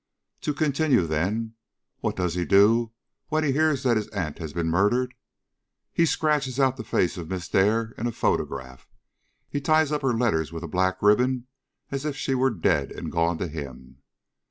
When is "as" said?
11.91-12.03